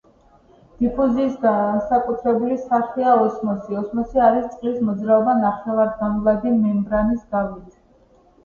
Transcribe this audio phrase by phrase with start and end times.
[0.77, 3.77] დიფუზიის განსაკუთრებული სახეა ოსმოსი.
[3.83, 7.71] ოსმოსი არის წყლის მოძრაობა ნახევრადგანვლადი მემბრანის გავლით.